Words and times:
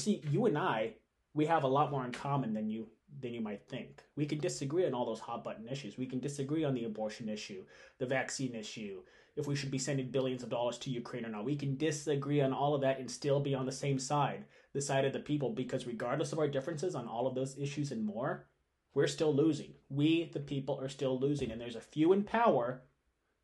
See, 0.00 0.22
you 0.30 0.46
and 0.46 0.56
I, 0.56 0.94
we 1.34 1.44
have 1.46 1.64
a 1.64 1.68
lot 1.68 1.90
more 1.90 2.04
in 2.04 2.12
common 2.12 2.54
than 2.54 2.68
you 2.70 2.88
than 3.20 3.34
you 3.34 3.40
might 3.40 3.68
think. 3.68 4.02
We 4.16 4.24
can 4.24 4.38
disagree 4.38 4.86
on 4.86 4.94
all 4.94 5.04
those 5.04 5.20
hot 5.20 5.44
button 5.44 5.68
issues. 5.68 5.98
We 5.98 6.06
can 6.06 6.20
disagree 6.20 6.64
on 6.64 6.74
the 6.74 6.84
abortion 6.84 7.28
issue, 7.28 7.64
the 7.98 8.06
vaccine 8.06 8.54
issue, 8.54 9.02
if 9.36 9.46
we 9.46 9.56
should 9.56 9.70
be 9.70 9.78
sending 9.78 10.10
billions 10.10 10.42
of 10.42 10.48
dollars 10.48 10.78
to 10.78 10.90
Ukraine 10.90 11.26
or 11.26 11.28
not. 11.28 11.44
We 11.44 11.56
can 11.56 11.76
disagree 11.76 12.40
on 12.40 12.52
all 12.52 12.74
of 12.74 12.80
that 12.82 12.98
and 12.98 13.10
still 13.10 13.40
be 13.40 13.54
on 13.54 13.66
the 13.66 13.72
same 13.72 13.98
side, 13.98 14.44
the 14.72 14.80
side 14.80 15.04
of 15.04 15.12
the 15.12 15.18
people, 15.18 15.50
because 15.50 15.86
regardless 15.86 16.32
of 16.32 16.38
our 16.38 16.48
differences 16.48 16.94
on 16.94 17.08
all 17.08 17.26
of 17.26 17.34
those 17.34 17.58
issues 17.58 17.90
and 17.92 18.04
more, 18.04 18.46
we're 18.94 19.06
still 19.06 19.34
losing. 19.34 19.74
We, 19.88 20.30
the 20.32 20.40
people, 20.40 20.80
are 20.80 20.88
still 20.88 21.18
losing. 21.18 21.50
And 21.50 21.60
there's 21.60 21.76
a 21.76 21.80
few 21.80 22.12
in 22.12 22.22
power, 22.22 22.82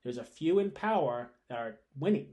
there's 0.04 0.18
a 0.18 0.25
few 0.25 0.59
in 0.61 0.70
power 0.70 1.30
that 1.48 1.59
are 1.59 1.77
winning. 1.98 2.29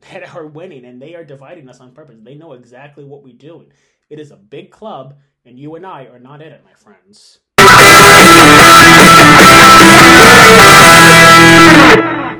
That 0.00 0.34
are 0.34 0.46
winning, 0.46 0.84
and 0.84 1.00
they 1.00 1.14
are 1.14 1.24
dividing 1.24 1.68
us 1.68 1.80
on 1.80 1.92
purpose. 1.92 2.16
They 2.20 2.34
know 2.34 2.52
exactly 2.52 3.04
what 3.04 3.22
we're 3.22 3.34
doing. 3.34 3.72
It 4.08 4.20
is 4.20 4.30
a 4.30 4.36
big 4.36 4.70
club, 4.70 5.18
and 5.44 5.58
you 5.58 5.74
and 5.74 5.86
I 5.86 6.04
are 6.04 6.18
not 6.18 6.42
in 6.42 6.52
it, 6.52 6.62
my 6.64 6.74
friends. 6.74 7.40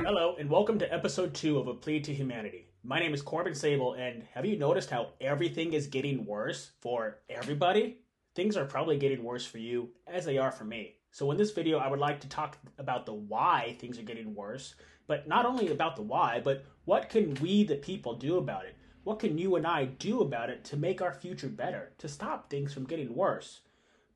Hello, 0.05 0.37
and 0.39 0.51
welcome 0.51 0.79
to 0.79 0.93
episode 0.93 1.35
two 1.35 1.59
of 1.59 1.67
A 1.67 1.75
Plea 1.75 2.01
to 2.01 2.15
Humanity. 2.15 2.69
My 2.85 3.01
name 3.01 3.15
is 3.15 3.23
Corbin 3.23 3.55
Sable, 3.55 3.95
and 3.95 4.23
have 4.35 4.45
you 4.47 4.59
noticed 4.59 4.91
how 4.91 5.15
everything 5.21 5.73
is 5.73 5.87
getting 5.87 6.25
worse 6.25 6.73
for 6.81 7.19
everybody? 7.29 7.99
Things 8.35 8.57
are 8.57 8.67
probably 8.67 8.99
getting 8.99 9.25
worse 9.25 9.47
for 9.47 9.59
you 9.59 9.89
as 10.07 10.25
they 10.25 10.39
are 10.39 10.53
for 10.53 10.65
me. 10.65 10.97
So, 11.11 11.31
in 11.31 11.39
this 11.39 11.53
video, 11.53 11.79
I 11.79 11.89
would 11.89 11.99
like 11.99 12.21
to 12.21 12.29
talk 12.29 12.59
about 12.79 13.07
the 13.07 13.15
why 13.15 13.77
things 13.81 13.99
are 13.99 14.03
getting 14.03 14.35
worse, 14.35 14.75
but 15.07 15.29
not 15.29 15.47
only 15.47 15.69
about 15.69 15.97
the 15.97 16.03
why, 16.03 16.41
but 16.43 16.65
what 16.85 17.09
can 17.09 17.35
we, 17.35 17.65
the 17.65 17.77
people, 17.77 18.15
do 18.15 18.39
about 18.39 18.65
it? 18.65 18.77
What 19.05 19.21
can 19.21 19.39
you 19.39 19.57
and 19.57 19.67
I 19.67 19.85
do 19.85 20.21
about 20.21 20.51
it 20.51 20.65
to 20.65 20.77
make 20.77 21.01
our 21.01 21.13
future 21.13 21.49
better, 21.49 21.93
to 21.99 22.09
stop 22.09 22.51
things 22.51 22.73
from 22.73 22.87
getting 22.87 23.15
worse? 23.15 23.61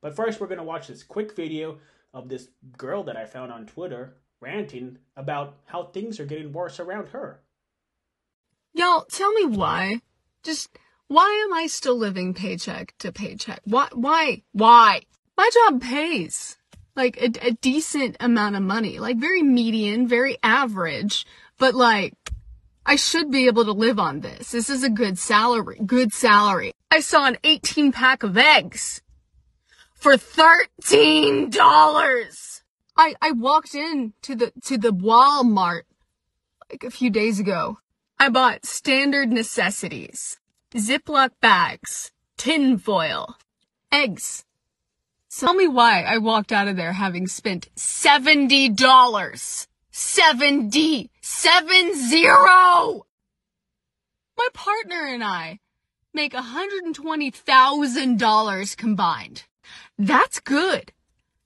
But 0.01 0.15
first, 0.15 0.39
we're 0.39 0.47
going 0.47 0.57
to 0.57 0.63
watch 0.63 0.87
this 0.87 1.03
quick 1.03 1.35
video 1.35 1.77
of 2.13 2.27
this 2.27 2.49
girl 2.77 3.03
that 3.03 3.15
I 3.15 3.25
found 3.25 3.51
on 3.51 3.65
Twitter 3.65 4.17
ranting 4.41 4.97
about 5.15 5.57
how 5.65 5.83
things 5.83 6.19
are 6.19 6.25
getting 6.25 6.51
worse 6.51 6.79
around 6.79 7.09
her. 7.09 7.41
Y'all, 8.73 9.05
tell 9.05 9.31
me 9.31 9.45
why. 9.45 10.01
Just 10.43 10.77
why 11.07 11.45
am 11.45 11.53
I 11.53 11.67
still 11.67 11.97
living 11.97 12.33
paycheck 12.33 12.95
to 12.99 13.11
paycheck? 13.11 13.61
Why? 13.65 13.89
Why? 13.93 14.43
Why? 14.53 15.01
My 15.37 15.49
job 15.53 15.81
pays 15.81 16.57
like 16.95 17.17
a, 17.17 17.47
a 17.47 17.51
decent 17.51 18.17
amount 18.19 18.55
of 18.55 18.63
money, 18.63 18.99
like 18.99 19.17
very 19.17 19.43
median, 19.43 20.07
very 20.07 20.37
average, 20.43 21.25
but 21.57 21.75
like 21.75 22.13
I 22.85 22.95
should 22.95 23.31
be 23.31 23.47
able 23.47 23.65
to 23.65 23.71
live 23.71 23.99
on 23.99 24.21
this. 24.21 24.51
This 24.51 24.69
is 24.69 24.83
a 24.83 24.89
good 24.89 25.19
salary, 25.19 25.79
good 25.85 26.13
salary. 26.13 26.73
I 26.89 26.99
saw 26.99 27.25
an 27.25 27.37
18 27.43 27.91
pack 27.91 28.23
of 28.23 28.37
eggs 28.37 29.01
for 29.93 30.13
$13. 30.13 32.61
I, 32.97 33.15
I 33.21 33.31
walked 33.31 33.75
in 33.75 34.13
to 34.23 34.35
the, 34.35 34.51
to 34.65 34.77
the 34.77 34.91
Walmart 34.91 35.83
like 36.71 36.83
a 36.83 36.91
few 36.91 37.09
days 37.09 37.39
ago. 37.39 37.79
I 38.19 38.29
bought 38.29 38.65
standard 38.65 39.31
necessities, 39.31 40.39
Ziploc 40.73 41.31
bags, 41.41 42.11
tin 42.37 42.77
foil, 42.77 43.35
eggs. 43.91 44.45
Tell 45.33 45.53
me 45.53 45.67
why 45.67 46.01
I 46.03 46.17
walked 46.17 46.51
out 46.51 46.67
of 46.67 46.75
there 46.75 46.91
having 46.93 47.25
spent 47.25 47.73
$70. 47.75 49.67
70! 49.89 51.09
Seven 51.21 51.95
zero! 51.95 53.05
My 54.37 54.47
partner 54.53 55.07
and 55.07 55.23
I 55.23 55.59
make 56.13 56.33
$120,000 56.33 58.77
combined. 58.77 59.45
That's 59.97 60.39
good. 60.41 60.91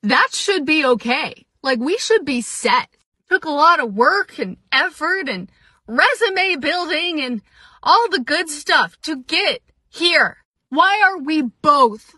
That 0.02 0.30
should 0.34 0.66
be 0.66 0.84
okay. 0.86 1.46
Like 1.62 1.80
we 1.80 1.98
should 1.98 2.26
be 2.26 2.42
set. 2.42 2.90
Took 3.30 3.46
a 3.46 3.50
lot 3.50 3.80
of 3.80 3.94
work 3.94 4.40
and 4.40 4.58
effort 4.72 5.30
and 5.30 5.50
resume 5.88 6.60
building 6.60 7.22
and 7.22 7.44
all 7.84 8.10
the 8.10 8.20
good 8.20 8.50
stuff 8.50 9.00
to 9.04 9.22
get 9.24 9.62
here. 9.90 10.38
Why 10.70 11.00
are 11.06 11.20
we 11.20 11.44
both 11.44 12.16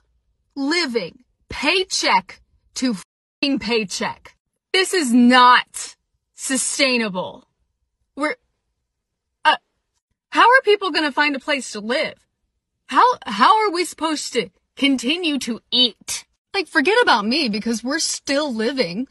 living 0.55 1.25
paycheck 1.49 2.41
to 2.75 2.95
paycheck? 3.41 4.35
This 4.73 4.93
is 4.93 5.13
not 5.13 5.95
sustainable. 6.35 7.47
We're, 8.15 8.35
uh, 9.45 9.57
how 10.29 10.43
are 10.43 10.61
people 10.63 10.91
going 10.91 11.05
to 11.05 11.11
find 11.11 11.35
a 11.35 11.39
place 11.39 11.71
to 11.71 11.79
live? 11.79 12.15
How, 12.87 13.05
how 13.25 13.65
are 13.65 13.71
we 13.71 13.85
supposed 13.85 14.33
to 14.33 14.49
continue 14.75 15.39
to 15.39 15.61
eat? 15.71 16.25
Like, 16.53 16.67
forget 16.67 16.97
about 17.01 17.25
me 17.25 17.49
because 17.49 17.83
we're 17.83 17.99
still 17.99 18.53
living. 18.53 19.07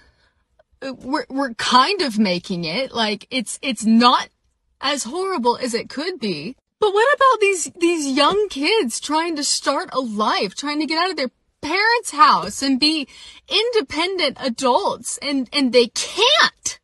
We're, 0.83 1.27
we're 1.29 1.55
kind 1.55 2.03
of 2.03 2.19
making 2.19 2.65
it. 2.65 2.93
Like, 2.93 3.27
it's, 3.31 3.59
it's 3.63 3.85
not 3.85 4.29
as 4.81 5.05
horrible 5.05 5.57
as 5.57 5.75
it 5.75 5.89
could 5.89 6.19
be. 6.19 6.57
But 6.79 6.93
what 6.93 7.15
about 7.15 7.41
these, 7.41 7.71
these 7.81 8.17
young 8.17 8.49
kids 8.51 9.01
trying 9.01 9.37
to 9.37 9.45
start 9.45 9.89
a 9.93 10.01
life, 10.01 10.55
trying 10.55 10.81
to 10.81 10.87
get 10.87 11.03
out 11.03 11.11
of 11.11 11.17
their 11.17 11.31
parents' 11.67 12.13
house 12.13 12.63
and 12.63 12.79
be 12.79 13.09
independent 13.49 14.37
adults 14.41 15.19
and, 15.21 15.49
and 15.53 15.73
they 15.73 15.89
can't? 15.89 16.79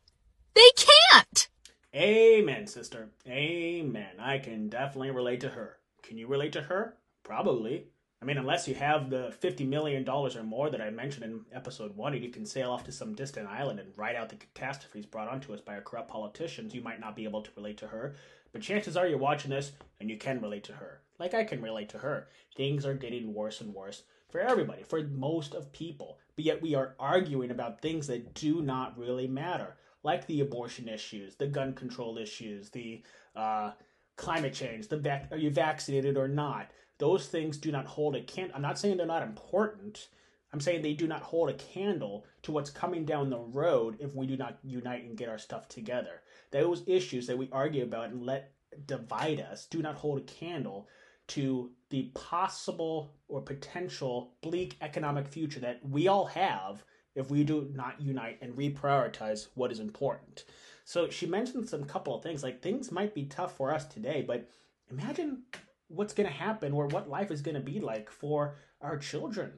They 0.55 0.69
can't! 0.75 1.47
Amen, 1.95 2.67
sister. 2.67 3.09
Amen. 3.25 4.19
I 4.19 4.39
can 4.39 4.67
definitely 4.67 5.11
relate 5.11 5.39
to 5.41 5.49
her. 5.49 5.77
Can 6.01 6.17
you 6.17 6.27
relate 6.27 6.51
to 6.53 6.63
her? 6.63 6.97
Probably. 7.23 7.85
I 8.21 8.25
mean, 8.25 8.37
unless 8.37 8.67
you 8.67 8.75
have 8.75 9.09
the 9.09 9.33
$50 9.41 9.65
million 9.67 10.07
or 10.07 10.43
more 10.43 10.69
that 10.69 10.81
I 10.81 10.89
mentioned 10.89 11.23
in 11.23 11.41
episode 11.53 11.95
one, 11.95 12.13
and 12.13 12.23
you 12.23 12.29
can 12.29 12.45
sail 12.45 12.71
off 12.71 12.83
to 12.85 12.91
some 12.91 13.15
distant 13.15 13.47
island 13.47 13.79
and 13.79 13.93
ride 13.95 14.17
out 14.17 14.29
the 14.29 14.35
catastrophes 14.35 15.05
brought 15.05 15.29
onto 15.29 15.53
us 15.53 15.61
by 15.61 15.75
our 15.75 15.81
corrupt 15.81 16.09
politicians, 16.09 16.75
you 16.75 16.81
might 16.81 16.99
not 16.99 17.15
be 17.15 17.23
able 17.23 17.41
to 17.41 17.51
relate 17.55 17.77
to 17.77 17.87
her. 17.87 18.15
But 18.51 18.61
chances 18.61 18.97
are 18.97 19.07
you're 19.07 19.17
watching 19.17 19.51
this 19.51 19.71
and 20.01 20.09
you 20.09 20.17
can 20.17 20.41
relate 20.41 20.65
to 20.65 20.73
her. 20.73 21.01
Like 21.19 21.33
I 21.33 21.45
can 21.45 21.61
relate 21.61 21.89
to 21.89 21.99
her. 21.99 22.27
Things 22.55 22.85
are 22.85 22.93
getting 22.93 23.33
worse 23.33 23.61
and 23.61 23.73
worse 23.73 24.03
for 24.33 24.41
everybody, 24.41 24.81
for 24.81 25.03
most 25.03 25.53
of 25.53 25.71
people. 25.71 26.17
But 26.35 26.45
yet 26.45 26.59
we 26.59 26.73
are 26.73 26.95
arguing 26.99 27.51
about 27.51 27.81
things 27.81 28.07
that 28.07 28.33
do 28.33 28.63
not 28.63 28.97
really 28.97 29.27
matter 29.27 29.77
like 30.01 30.25
the 30.25 30.41
abortion 30.41 30.89
issues, 30.89 31.35
the 31.35 31.45
gun 31.45 31.73
control 31.73 32.17
issues, 32.17 32.71
the 32.71 33.03
uh, 33.35 33.73
climate 34.15 34.55
change, 34.55 34.87
the 34.87 34.97
vac- 34.97 35.31
are 35.31 35.37
you 35.37 35.51
vaccinated 35.51 36.17
or 36.17 36.27
not? 36.27 36.71
Those 36.97 37.27
things 37.27 37.59
do 37.59 37.71
not 37.71 37.85
hold 37.85 38.15
a 38.15 38.21
can. 38.21 38.51
I'm 38.55 38.63
not 38.63 38.79
saying 38.79 38.97
they're 38.97 39.05
not 39.05 39.21
important. 39.21 40.09
I'm 40.51 40.59
saying 40.59 40.81
they 40.81 40.93
do 40.93 41.07
not 41.07 41.21
hold 41.21 41.51
a 41.51 41.53
candle 41.53 42.25
to 42.41 42.51
what's 42.51 42.71
coming 42.71 43.05
down 43.05 43.29
the 43.29 43.37
road 43.37 43.97
if 43.99 44.15
we 44.15 44.25
do 44.25 44.35
not 44.35 44.57
unite 44.63 45.03
and 45.03 45.15
get 45.15 45.29
our 45.29 45.37
stuff 45.37 45.69
together. 45.69 46.21
Those 46.49 46.81
issues 46.87 47.27
that 47.27 47.37
we 47.37 47.49
argue 47.51 47.83
about 47.83 48.09
and 48.09 48.25
let 48.25 48.51
divide 48.87 49.39
us 49.39 49.67
do 49.67 49.83
not 49.83 49.93
hold 49.93 50.17
a 50.17 50.21
candle 50.21 50.87
to 51.27 51.71
the 51.89 52.11
possible 52.15 53.13
or 53.27 53.41
potential 53.41 54.33
bleak 54.41 54.75
economic 54.81 55.27
future 55.27 55.59
that 55.59 55.79
we 55.87 56.07
all 56.07 56.25
have 56.25 56.83
if 57.15 57.29
we 57.29 57.43
do 57.43 57.69
not 57.73 58.01
unite 58.01 58.39
and 58.41 58.55
reprioritize 58.55 59.47
what 59.53 59.71
is 59.71 59.79
important. 59.79 60.45
So 60.85 61.09
she 61.09 61.25
mentioned 61.25 61.69
some 61.69 61.85
couple 61.85 62.15
of 62.15 62.23
things 62.23 62.43
like 62.43 62.61
things 62.61 62.91
might 62.91 63.13
be 63.13 63.25
tough 63.25 63.55
for 63.55 63.73
us 63.73 63.85
today, 63.85 64.23
but 64.27 64.49
imagine 64.89 65.43
what's 65.87 66.13
going 66.13 66.27
to 66.27 66.33
happen 66.33 66.73
or 66.73 66.87
what 66.87 67.09
life 67.09 67.31
is 67.31 67.41
going 67.41 67.55
to 67.55 67.61
be 67.61 67.79
like 67.79 68.09
for 68.09 68.55
our 68.81 68.97
children 68.97 69.51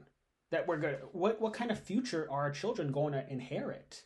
that 0.50 0.68
we're 0.68 0.76
going 0.76 0.94
what 1.12 1.40
what 1.40 1.52
kind 1.52 1.70
of 1.70 1.78
future 1.78 2.28
are 2.30 2.42
our 2.42 2.50
children 2.50 2.92
going 2.92 3.12
to 3.12 3.32
inherit? 3.32 4.02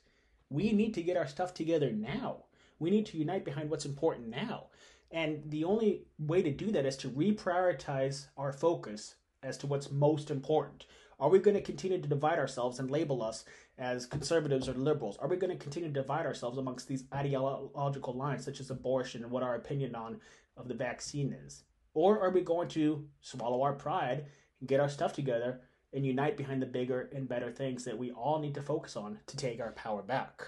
We 0.48 0.72
need 0.72 0.94
to 0.94 1.02
get 1.02 1.16
our 1.16 1.26
stuff 1.26 1.52
together 1.52 1.90
now. 1.92 2.44
We 2.78 2.90
need 2.90 3.06
to 3.06 3.18
unite 3.18 3.44
behind 3.44 3.68
what's 3.68 3.84
important 3.84 4.28
now 4.28 4.66
and 5.10 5.42
the 5.50 5.64
only 5.64 6.04
way 6.18 6.42
to 6.42 6.50
do 6.50 6.70
that 6.72 6.86
is 6.86 6.96
to 6.98 7.08
reprioritize 7.08 8.26
our 8.36 8.52
focus 8.52 9.16
as 9.42 9.56
to 9.58 9.66
what's 9.66 9.90
most 9.90 10.30
important 10.30 10.84
are 11.20 11.28
we 11.28 11.38
going 11.38 11.56
to 11.56 11.62
continue 11.62 12.00
to 12.00 12.08
divide 12.08 12.38
ourselves 12.38 12.78
and 12.78 12.90
label 12.90 13.22
us 13.22 13.44
as 13.78 14.06
conservatives 14.06 14.68
or 14.68 14.72
liberals? 14.72 15.18
Are 15.18 15.28
we 15.28 15.36
going 15.36 15.56
to 15.56 15.62
continue 15.62 15.90
to 15.90 16.00
divide 16.00 16.24
ourselves 16.24 16.56
amongst 16.56 16.88
these 16.88 17.04
ideological 17.14 18.14
lines, 18.14 18.44
such 18.44 18.58
as 18.58 18.70
abortion 18.70 19.22
and 19.22 19.30
what 19.30 19.42
our 19.42 19.54
opinion 19.54 19.94
on 19.94 20.18
of 20.56 20.66
the 20.66 20.74
vaccine 20.74 21.36
is? 21.46 21.64
Or 21.92 22.18
are 22.20 22.30
we 22.30 22.40
going 22.40 22.68
to 22.68 23.06
swallow 23.20 23.60
our 23.62 23.74
pride 23.74 24.24
and 24.60 24.68
get 24.68 24.80
our 24.80 24.88
stuff 24.88 25.12
together 25.12 25.60
and 25.92 26.06
unite 26.06 26.38
behind 26.38 26.62
the 26.62 26.66
bigger 26.66 27.10
and 27.14 27.28
better 27.28 27.50
things 27.50 27.84
that 27.84 27.98
we 27.98 28.12
all 28.12 28.38
need 28.38 28.54
to 28.54 28.62
focus 28.62 28.96
on 28.96 29.18
to 29.26 29.36
take 29.36 29.60
our 29.60 29.72
power 29.72 30.02
back? 30.02 30.42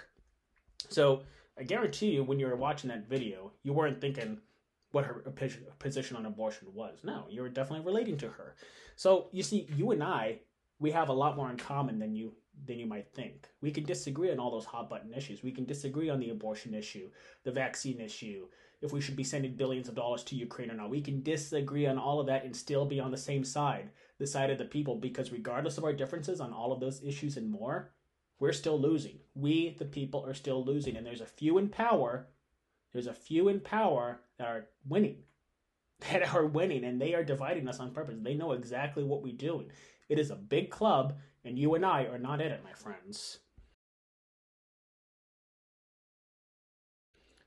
So 0.88 1.24
I 1.58 1.64
guarantee 1.64 2.12
you, 2.12 2.24
when 2.24 2.38
you 2.38 2.46
were 2.46 2.56
watching 2.56 2.88
that 2.88 3.08
video, 3.08 3.52
you 3.62 3.74
weren't 3.74 4.00
thinking 4.00 4.38
what 4.92 5.04
her 5.04 5.14
position 5.78 6.16
on 6.16 6.26
abortion 6.26 6.68
was. 6.72 7.00
No, 7.02 7.26
you're 7.28 7.48
definitely 7.48 7.84
relating 7.84 8.16
to 8.18 8.28
her. 8.28 8.54
So 8.96 9.28
you 9.32 9.42
see, 9.42 9.66
you 9.76 9.90
and 9.90 10.02
I 10.02 10.40
we 10.78 10.90
have 10.90 11.08
a 11.08 11.12
lot 11.12 11.36
more 11.36 11.48
in 11.48 11.56
common 11.56 11.98
than 11.98 12.14
you 12.14 12.34
than 12.66 12.78
you 12.78 12.86
might 12.86 13.08
think. 13.14 13.48
We 13.62 13.70
can 13.70 13.84
disagree 13.84 14.30
on 14.30 14.38
all 14.38 14.50
those 14.50 14.66
hot 14.66 14.90
button 14.90 15.14
issues. 15.14 15.42
We 15.42 15.52
can 15.52 15.64
disagree 15.64 16.10
on 16.10 16.20
the 16.20 16.30
abortion 16.30 16.74
issue, 16.74 17.08
the 17.44 17.52
vaccine 17.52 18.00
issue, 18.00 18.46
if 18.82 18.92
we 18.92 19.00
should 19.00 19.16
be 19.16 19.24
sending 19.24 19.54
billions 19.56 19.88
of 19.88 19.94
dollars 19.94 20.22
to 20.24 20.36
Ukraine 20.36 20.70
or 20.70 20.74
not. 20.74 20.90
We 20.90 21.00
can 21.00 21.22
disagree 21.22 21.86
on 21.86 21.98
all 21.98 22.20
of 22.20 22.26
that 22.26 22.44
and 22.44 22.54
still 22.54 22.84
be 22.84 23.00
on 23.00 23.10
the 23.10 23.16
same 23.16 23.44
side, 23.44 23.90
the 24.18 24.26
side 24.26 24.50
of 24.50 24.58
the 24.58 24.66
people, 24.66 24.96
because 24.96 25.32
regardless 25.32 25.78
of 25.78 25.84
our 25.84 25.92
differences 25.94 26.40
on 26.40 26.52
all 26.52 26.72
of 26.72 26.80
those 26.80 27.02
issues 27.02 27.36
and 27.36 27.48
more, 27.48 27.94
we're 28.38 28.52
still 28.52 28.78
losing. 28.78 29.20
We, 29.34 29.76
the 29.78 29.84
people, 29.84 30.26
are 30.26 30.34
still 30.34 30.64
losing. 30.64 30.96
And 30.96 31.06
there's 31.06 31.20
a 31.20 31.26
few 31.26 31.58
in 31.58 31.68
power, 31.68 32.28
there's 32.92 33.06
a 33.06 33.14
few 33.14 33.48
in 33.48 33.60
power 33.60 34.20
that 34.38 34.46
are 34.46 34.66
winning, 34.86 35.16
that 36.10 36.34
are 36.34 36.46
winning, 36.46 36.84
and 36.84 37.00
they 37.00 37.14
are 37.14 37.24
dividing 37.24 37.68
us 37.68 37.80
on 37.80 37.92
purpose. 37.92 38.16
They 38.20 38.34
know 38.34 38.52
exactly 38.52 39.04
what 39.04 39.22
we're 39.22 39.32
doing. 39.32 39.70
It 40.08 40.18
is 40.18 40.30
a 40.30 40.36
big 40.36 40.70
club, 40.70 41.18
and 41.44 41.58
you 41.58 41.74
and 41.74 41.86
I 41.86 42.04
are 42.04 42.18
not 42.18 42.40
in 42.40 42.52
it, 42.52 42.62
my 42.64 42.72
friends. 42.72 43.38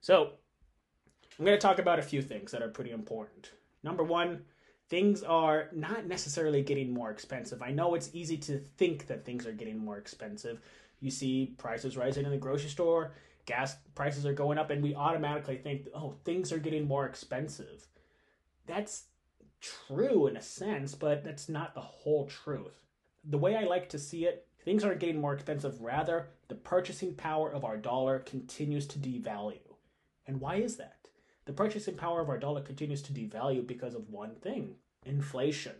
So, 0.01 0.31
I'm 1.37 1.45
going 1.45 1.57
to 1.57 1.61
talk 1.61 1.79
about 1.79 1.99
a 1.99 2.03
few 2.03 2.21
things 2.21 2.51
that 2.51 2.61
are 2.61 2.69
pretty 2.69 2.91
important. 2.91 3.51
Number 3.83 4.03
one, 4.03 4.41
things 4.89 5.23
are 5.23 5.69
not 5.73 6.05
necessarily 6.05 6.61
getting 6.61 6.93
more 6.93 7.11
expensive. 7.11 7.61
I 7.61 7.71
know 7.71 7.95
it's 7.95 8.09
easy 8.13 8.37
to 8.37 8.57
think 8.59 9.07
that 9.07 9.25
things 9.25 9.45
are 9.45 9.51
getting 9.51 9.77
more 9.77 9.97
expensive. 9.97 10.61
You 11.01 11.11
see 11.11 11.55
prices 11.57 11.97
rising 11.97 12.25
in 12.25 12.31
the 12.31 12.37
grocery 12.37 12.69
store, 12.69 13.13
gas 13.45 13.75
prices 13.93 14.25
are 14.25 14.33
going 14.33 14.57
up, 14.57 14.69
and 14.69 14.81
we 14.81 14.95
automatically 14.95 15.57
think, 15.57 15.87
oh, 15.93 16.15
things 16.23 16.51
are 16.51 16.57
getting 16.57 16.87
more 16.87 17.05
expensive. 17.05 17.87
That's 18.67 19.05
true 19.61 20.27
in 20.27 20.37
a 20.37 20.41
sense, 20.41 20.95
but 20.95 21.23
that's 21.23 21.49
not 21.49 21.73
the 21.73 21.81
whole 21.81 22.25
truth. 22.25 22.83
The 23.23 23.37
way 23.37 23.55
I 23.55 23.63
like 23.63 23.89
to 23.89 23.99
see 23.99 24.25
it, 24.25 24.47
things 24.63 24.83
aren't 24.83 24.99
getting 24.99 25.21
more 25.21 25.33
expensive. 25.33 25.81
Rather, 25.81 26.29
the 26.47 26.55
purchasing 26.55 27.13
power 27.15 27.51
of 27.51 27.63
our 27.63 27.77
dollar 27.77 28.19
continues 28.19 28.85
to 28.87 28.99
devalue. 28.99 29.59
And 30.27 30.41
why 30.41 30.55
is 30.55 30.77
that? 30.77 31.07
The 31.45 31.53
purchasing 31.53 31.95
power 31.95 32.21
of 32.21 32.29
our 32.29 32.39
dollar 32.39 32.61
continues 32.61 33.01
to 33.03 33.13
devalue 33.13 33.65
because 33.65 33.95
of 33.95 34.09
one 34.09 34.35
thing 34.35 34.75
inflation. 35.05 35.75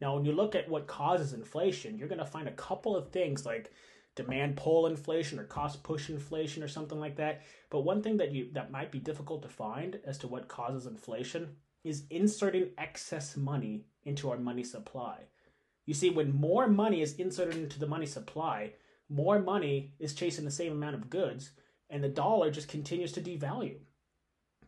Now, 0.00 0.14
when 0.14 0.24
you 0.24 0.32
look 0.32 0.54
at 0.54 0.68
what 0.68 0.86
causes 0.86 1.32
inflation, 1.32 1.98
you're 1.98 2.08
going 2.08 2.18
to 2.18 2.24
find 2.24 2.48
a 2.48 2.52
couple 2.52 2.96
of 2.96 3.10
things 3.10 3.44
like 3.46 3.72
demand 4.16 4.56
pull 4.56 4.86
inflation 4.86 5.38
or 5.38 5.44
cost 5.44 5.82
push 5.82 6.10
inflation 6.10 6.62
or 6.62 6.68
something 6.68 6.98
like 6.98 7.16
that. 7.16 7.42
But 7.70 7.82
one 7.82 8.02
thing 8.02 8.16
that 8.16 8.32
you 8.32 8.48
that 8.54 8.72
might 8.72 8.90
be 8.90 8.98
difficult 8.98 9.42
to 9.42 9.48
find 9.48 10.00
as 10.04 10.18
to 10.18 10.26
what 10.26 10.48
causes 10.48 10.86
inflation 10.86 11.56
is 11.84 12.04
inserting 12.10 12.70
excess 12.78 13.36
money 13.36 13.86
into 14.04 14.30
our 14.30 14.38
money 14.38 14.64
supply. 14.64 15.18
You 15.84 15.94
see, 15.94 16.10
when 16.10 16.34
more 16.34 16.66
money 16.66 17.00
is 17.00 17.14
inserted 17.14 17.56
into 17.56 17.78
the 17.78 17.86
money 17.86 18.06
supply, 18.06 18.72
more 19.08 19.38
money 19.38 19.92
is 20.00 20.14
chasing 20.14 20.44
the 20.44 20.50
same 20.50 20.72
amount 20.72 20.96
of 20.96 21.10
goods, 21.10 21.52
and 21.88 22.02
the 22.02 22.08
dollar 22.08 22.50
just 22.50 22.68
continues 22.68 23.12
to 23.12 23.20
devalue. 23.20 23.78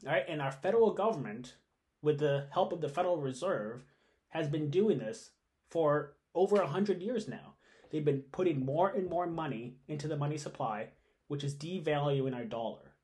All 0.06 0.12
right, 0.12 0.24
and 0.28 0.40
our 0.40 0.52
federal 0.52 0.92
government, 0.92 1.54
with 2.02 2.20
the 2.20 2.46
help 2.52 2.72
of 2.72 2.80
the 2.80 2.88
Federal 2.88 3.16
Reserve, 3.16 3.82
has 4.28 4.46
been 4.46 4.70
doing 4.70 4.98
this 4.98 5.30
for 5.70 6.14
over 6.36 6.60
a 6.60 6.68
hundred 6.68 7.02
years 7.02 7.26
now. 7.26 7.54
They've 7.90 8.04
been 8.04 8.24
putting 8.32 8.64
more 8.64 8.90
and 8.90 9.08
more 9.08 9.26
money 9.26 9.76
into 9.88 10.08
the 10.08 10.16
money 10.16 10.38
supply, 10.38 10.88
which 11.28 11.44
is 11.44 11.54
devaluing 11.54 12.34
our 12.34 12.44
dollar. 12.44 12.94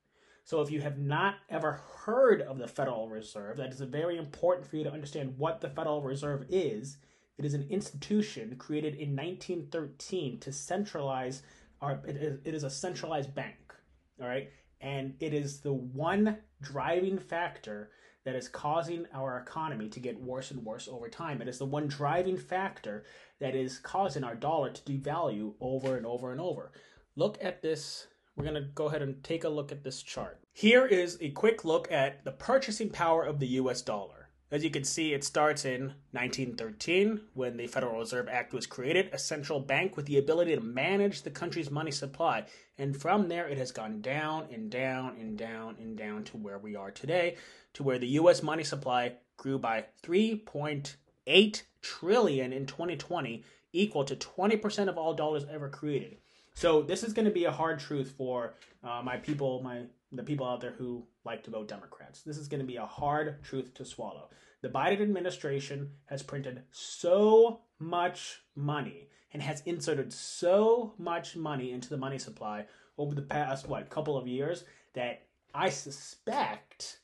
So 0.43 0.61
if 0.61 0.69
you 0.69 0.81
have 0.81 0.99
not 0.99 1.35
ever 1.49 1.81
heard 2.03 2.41
of 2.41 2.59
the 2.59 2.67
Federal 2.67 3.09
Reserve, 3.09 3.57
that 3.57 3.73
is 3.73 3.81
very 3.81 4.17
important 4.17 4.67
for 4.67 4.77
you 4.77 4.83
to 4.83 4.91
understand 4.91 5.37
what 5.37 5.59
the 5.59 5.69
Federal 5.69 6.03
Reserve 6.03 6.45
is. 6.49 6.97
It 7.37 7.45
is 7.45 7.55
an 7.55 7.67
institution 7.69 8.55
created 8.57 8.93
in 8.93 9.15
1913 9.15 10.39
to 10.41 10.53
centralize 10.53 11.41
our 11.81 11.99
it 12.07 12.15
is, 12.15 12.39
it 12.45 12.53
is 12.53 12.63
a 12.63 12.69
centralized 12.69 13.33
bank, 13.33 13.73
all 14.21 14.27
right? 14.27 14.49
And 14.81 15.15
it 15.19 15.33
is 15.33 15.61
the 15.61 15.73
one 15.73 16.37
driving 16.61 17.17
factor 17.17 17.89
that 18.25 18.35
is 18.35 18.49
causing 18.49 19.05
our 19.13 19.37
economy 19.37 19.87
to 19.89 19.99
get 19.99 20.19
worse 20.19 20.51
and 20.51 20.65
worse 20.65 20.87
over 20.87 21.07
time. 21.07 21.41
It 21.41 21.47
is 21.47 21.59
the 21.59 21.65
one 21.65 21.87
driving 21.87 22.37
factor 22.37 23.05
that 23.39 23.55
is 23.55 23.77
causing 23.77 24.23
our 24.23 24.35
dollar 24.35 24.71
to 24.71 24.81
devalue 24.81 25.53
over 25.61 25.95
and 25.95 26.05
over 26.05 26.31
and 26.31 26.41
over. 26.41 26.71
Look 27.15 27.37
at 27.41 27.61
this. 27.61 28.07
We're 28.35 28.43
going 28.43 28.55
to 28.55 28.69
go 28.73 28.87
ahead 28.87 29.03
and 29.03 29.23
take 29.23 29.43
a 29.43 29.49
look 29.49 29.71
at 29.71 29.83
this 29.83 30.01
chart. 30.01 30.39
Here 30.51 30.85
is 30.85 31.17
a 31.21 31.29
quick 31.29 31.63
look 31.63 31.89
at 31.91 32.25
the 32.25 32.31
purchasing 32.31 32.89
power 32.89 33.23
of 33.23 33.39
the 33.39 33.47
US 33.47 33.81
dollar. 33.81 34.24
As 34.51 34.63
you 34.63 34.69
can 34.69 34.83
see, 34.83 35.13
it 35.13 35.23
starts 35.23 35.65
in 35.65 35.95
1913 36.11 37.19
when 37.33 37.57
the 37.57 37.65
Federal 37.65 37.99
Reserve 37.99 38.27
Act 38.29 38.53
was 38.53 38.67
created, 38.67 39.09
a 39.11 39.17
central 39.17 39.59
bank 39.59 39.97
with 39.97 40.05
the 40.05 40.19
ability 40.19 40.53
to 40.53 40.61
manage 40.61 41.23
the 41.23 41.31
country's 41.31 41.71
money 41.71 41.89
supply. 41.89 42.45
And 42.77 42.95
from 42.95 43.27
there, 43.27 43.47
it 43.47 43.57
has 43.57 43.71
gone 43.71 44.01
down 44.01 44.47
and 44.53 44.69
down 44.69 45.15
and 45.19 45.35
down 45.35 45.77
and 45.79 45.97
down 45.97 46.25
to 46.25 46.37
where 46.37 46.59
we 46.59 46.75
are 46.75 46.91
today, 46.91 47.37
to 47.73 47.81
where 47.81 47.97
the 47.97 48.19
US 48.19 48.43
money 48.43 48.63
supply 48.63 49.13
grew 49.37 49.57
by 49.57 49.85
3.8 50.03 51.63
trillion 51.81 52.53
in 52.53 52.65
2020, 52.67 53.43
equal 53.73 54.03
to 54.03 54.15
20% 54.15 54.89
of 54.89 54.97
all 54.97 55.15
dollars 55.15 55.45
ever 55.51 55.69
created. 55.69 56.17
So 56.53 56.83
this 56.83 57.03
is 57.03 57.13
going 57.13 57.25
to 57.25 57.31
be 57.31 57.45
a 57.45 57.51
hard 57.51 57.79
truth 57.79 58.13
for 58.15 58.53
uh, 58.83 59.01
my 59.03 59.17
people, 59.17 59.61
my 59.63 59.81
the 60.15 60.23
people 60.23 60.45
out 60.45 60.61
there 60.61 60.75
who 60.77 61.05
like 61.23 61.43
to 61.43 61.51
vote 61.51 61.67
Democrats. 61.67 62.21
This 62.21 62.37
is 62.37 62.47
going 62.47 62.61
to 62.61 62.65
be 62.65 62.77
a 62.77 62.85
hard 62.85 63.43
truth 63.43 63.73
to 63.75 63.85
swallow. 63.85 64.29
The 64.61 64.69
Biden 64.69 65.01
administration 65.01 65.91
has 66.05 66.23
printed 66.23 66.63
so 66.71 67.61
much 67.79 68.41
money 68.55 69.09
and 69.33 69.41
has 69.41 69.61
inserted 69.65 70.13
so 70.13 70.93
much 70.97 71.35
money 71.35 71.71
into 71.71 71.89
the 71.89 71.97
money 71.97 72.17
supply 72.17 72.65
over 72.97 73.13
the 73.13 73.21
past 73.21 73.67
what 73.67 73.89
couple 73.89 74.17
of 74.17 74.27
years 74.27 74.63
that 74.93 75.23
I 75.53 75.69
suspect 75.69 76.99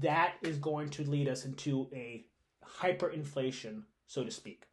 that 0.00 0.34
is 0.42 0.58
going 0.58 0.90
to 0.90 1.10
lead 1.10 1.28
us 1.28 1.44
into 1.44 1.88
a 1.92 2.24
hyperinflation, 2.80 3.82
so 4.06 4.24
to 4.24 4.30
speak. 4.30 4.64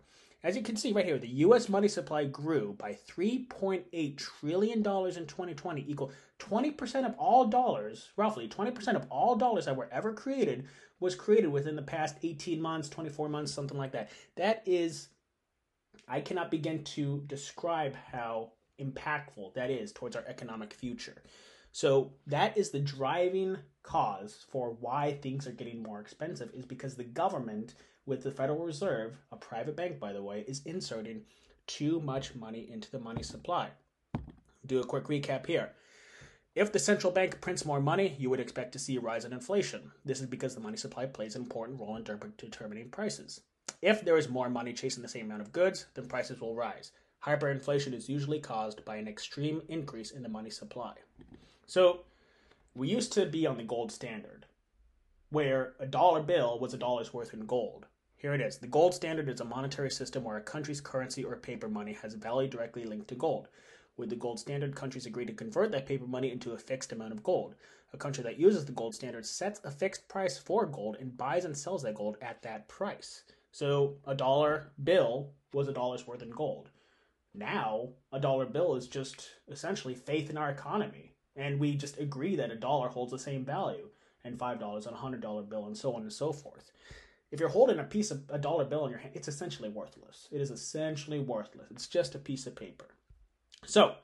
As 0.42 0.56
you 0.56 0.62
can 0.64 0.78
see 0.78 0.94
right 0.94 1.06
here, 1.06 1.18
the 1.18 1.28
US 1.28 1.68
money 1.68 1.90
supply 1.90 2.24
grew 2.24 2.74
by 2.78 2.98
$3.8 3.10 4.18
trillion 4.18 4.78
in 4.78 4.84
2020, 4.84 5.86
equal 5.86 6.12
20% 6.40 7.06
of 7.06 7.14
all 7.18 7.46
dollars, 7.48 8.10
roughly 8.16 8.48
20% 8.48 8.96
of 8.96 9.06
all 9.10 9.36
dollars 9.36 9.66
that 9.66 9.76
were 9.76 9.90
ever 9.92 10.14
created 10.14 10.66
was 11.02 11.16
created 11.16 11.48
within 11.48 11.76
the 11.76 11.82
past 11.82 12.18
18 12.24 12.62
months, 12.62 12.88
24 12.90 13.28
months, 13.28 13.52
something 13.52 13.78
like 13.78 13.92
that. 13.92 14.10
That 14.36 14.64
is, 14.66 15.10
I 16.08 16.22
cannot 16.22 16.52
begin 16.52 16.84
to 16.86 17.24
describe 17.28 17.96
how 17.96 18.52
impactful 18.80 19.54
that 19.56 19.70
is 19.70 19.92
towards 19.92 20.16
our 20.16 20.24
economic 20.26 20.74
future. 20.74 21.22
So 21.72 22.14
that 22.28 22.58
is 22.58 22.72
the 22.72 22.80
driving 22.80 23.58
cause 23.84 24.46
for 24.52 24.72
why 24.80 25.18
things 25.22 25.48
are 25.48 25.52
getting 25.52 25.82
more 25.82 26.00
expensive 26.00 26.50
is 26.54 26.66
because 26.66 26.96
the 26.96 27.04
government 27.04 27.76
with 28.06 28.24
the 28.24 28.32
Federal 28.32 28.66
Reserve, 28.66 29.18
a 29.32 29.38
private 29.38 29.76
bank 29.76 30.00
by 30.00 30.14
the 30.14 30.24
way, 30.24 30.44
is 30.48 30.62
inserting 30.66 31.22
too 31.68 32.00
much 32.02 32.36
money 32.36 32.68
into 32.72 32.90
the 32.92 33.00
money 33.00 33.24
supply. 33.24 33.70
Do 34.66 34.80
a 34.80 34.86
quick 34.86 35.06
recap 35.06 35.46
here. 35.46 35.72
If 36.56 36.72
the 36.72 36.80
central 36.80 37.14
bank 37.14 37.40
prints 37.42 37.64
more 37.64 37.80
money, 37.80 38.16
you 38.20 38.30
would 38.30 38.40
expect 38.40 38.74
to 38.74 38.80
see 38.80 38.98
a 38.98 39.00
rise 39.00 39.24
in 39.24 39.32
inflation. 39.32 39.92
This 40.04 40.20
is 40.20 40.26
because 40.26 40.56
the 40.56 40.62
money 40.62 40.78
supply 40.78 41.06
plays 41.06 41.36
an 41.36 41.44
important 41.44 41.80
role 41.80 41.96
in 41.96 42.04
determining 42.38 42.90
prices. 42.90 43.42
If 43.82 44.04
there 44.04 44.18
is 44.18 44.28
more 44.28 44.50
money 44.50 44.74
chasing 44.74 45.04
the 45.04 45.08
same 45.08 45.28
amount 45.28 45.42
of 45.42 45.52
goods, 45.52 45.86
then 45.94 46.08
prices 46.08 46.42
will 46.42 46.56
rise. 46.56 46.92
Hyperinflation 47.24 47.94
is 47.94 48.10
usually 48.10 48.40
caused 48.40 48.84
by 48.84 48.96
an 48.96 49.08
extreme 49.08 49.62
increase 49.70 50.12
in 50.12 50.24
the 50.24 50.30
money 50.30 50.50
supply. 50.50 50.96
So, 51.70 52.00
we 52.74 52.88
used 52.88 53.14
to 53.14 53.28
be 53.28 53.46
on 53.46 53.58
the 53.58 53.64
gold 53.64 53.92
standard, 53.92 54.48
where 55.30 55.74
a 55.80 55.86
dollar 55.86 56.24
bill 56.24 56.58
was 56.58 56.74
a 56.74 56.80
dollar's 56.80 57.14
worth 57.14 57.32
in 57.32 57.46
gold. 57.46 57.86
Here 58.16 58.34
it 58.34 58.42
is. 58.42 58.58
The 58.58 58.66
gold 58.66 58.96
standard 58.96 59.30
is 59.30 59.40
a 59.40 59.46
monetary 59.46 59.92
system 59.92 60.24
where 60.24 60.38
a 60.38 60.42
country's 60.42 60.82
currency 60.82 61.24
or 61.24 61.36
paper 61.36 61.70
money 61.70 61.94
has 62.02 62.16
value 62.16 62.50
directly 62.50 62.86
linked 62.86 63.08
to 63.10 63.16
gold. 63.16 63.50
With 63.98 64.10
the 64.10 64.16
gold 64.16 64.40
standard, 64.40 64.76
countries 64.76 65.06
agree 65.06 65.28
to 65.28 65.32
convert 65.34 65.72
that 65.72 65.86
paper 65.86 66.08
money 66.08 66.32
into 66.32 66.54
a 66.54 66.58
fixed 66.58 66.92
amount 66.92 67.14
of 67.14 67.22
gold. 67.22 67.54
A 67.94 67.98
country 67.98 68.24
that 68.24 68.40
uses 68.40 68.66
the 68.66 68.72
gold 68.72 68.96
standard 68.96 69.28
sets 69.28 69.62
a 69.64 69.70
fixed 69.70 70.08
price 70.08 70.40
for 70.40 70.66
gold 70.66 70.98
and 71.00 71.16
buys 71.16 71.46
and 71.46 71.56
sells 71.56 71.84
that 71.84 71.94
gold 71.94 72.18
at 72.20 72.42
that 72.42 72.68
price. 72.68 73.26
So 73.52 73.94
a 74.08 74.16
dollar 74.16 74.72
bill 74.84 75.34
was 75.54 75.68
a 75.68 75.74
dollar's 75.74 76.08
worth 76.08 76.24
in 76.24 76.32
gold. 76.32 76.72
Now, 77.36 77.90
a 78.12 78.20
dollar 78.20 78.48
bill 78.48 78.76
is 78.76 78.88
just 78.88 79.30
essentially 79.48 79.94
faith 79.94 80.32
in 80.32 80.38
our 80.38 80.50
economy. 80.50 81.14
And 81.40 81.60
we 81.60 81.76
just 81.76 81.98
agree 82.00 82.36
that 82.36 82.52
a 82.52 82.56
dollar 82.56 82.90
holds 82.90 83.12
the 83.12 83.20
same 83.20 83.46
value, 83.46 83.90
and 84.24 84.38
$5 84.38 84.88
and 84.88 84.96
a 84.96 85.00
$100 85.00 85.50
bill, 85.50 85.66
and 85.66 85.78
so 85.78 85.96
on 85.96 86.02
and 86.02 86.14
so 86.14 86.32
forth 86.32 86.72
if 87.32 87.40
you're 87.40 87.50
holding 87.50 87.80
a 87.80 87.84
piece 87.84 88.12
of 88.12 88.24
a 88.30 88.40
dollar 88.40 88.66
bill 88.66 88.86
in 88.86 88.92
your 88.92 89.00
hand, 89.00 89.14
it's 89.16 89.28
essentially 89.28 89.70
worthless. 89.70 90.28
It 90.32 90.42
is 90.42 90.52
essentially 90.52 91.20
worthless. 91.20 91.68
It's 91.70 91.88
just 91.88 92.16
a 92.16 92.20
piece 92.20 92.48
of 92.48 92.56
paper. 92.56 92.88
So 93.66 93.96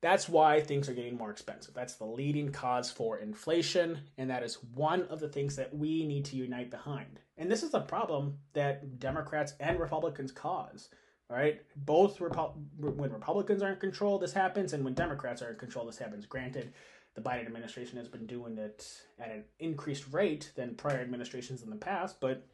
that's 0.00 0.28
why 0.28 0.60
things 0.60 0.88
are 0.88 0.94
getting 0.94 1.16
more 1.16 1.30
expensive. 1.30 1.74
That's 1.74 1.94
the 1.94 2.04
leading 2.04 2.52
cause 2.52 2.90
for 2.90 3.18
inflation, 3.18 4.00
and 4.16 4.30
that 4.30 4.44
is 4.44 4.62
one 4.74 5.02
of 5.04 5.18
the 5.18 5.28
things 5.28 5.56
that 5.56 5.74
we 5.74 6.06
need 6.06 6.24
to 6.26 6.36
unite 6.36 6.70
behind. 6.70 7.20
And 7.36 7.50
this 7.50 7.64
is 7.64 7.74
a 7.74 7.80
problem 7.80 8.38
that 8.52 9.00
Democrats 9.00 9.54
and 9.58 9.80
Republicans 9.80 10.30
cause. 10.30 10.90
All 11.30 11.36
right, 11.36 11.60
both 11.76 12.18
Repu- 12.18 12.54
when 12.78 13.12
Republicans 13.12 13.62
are 13.62 13.72
in 13.72 13.78
control, 13.78 14.18
this 14.18 14.32
happens, 14.32 14.72
and 14.72 14.82
when 14.82 14.94
Democrats 14.94 15.42
are 15.42 15.50
in 15.50 15.58
control, 15.58 15.84
this 15.84 15.98
happens. 15.98 16.24
Granted, 16.24 16.72
the 17.14 17.20
Biden 17.20 17.46
administration 17.46 17.98
has 17.98 18.08
been 18.08 18.26
doing 18.26 18.56
it 18.56 18.86
at 19.20 19.30
an 19.30 19.44
increased 19.58 20.04
rate 20.10 20.52
than 20.56 20.74
prior 20.74 21.00
administrations 21.00 21.62
in 21.62 21.68
the 21.68 21.76
past. 21.76 22.20
But 22.20 22.46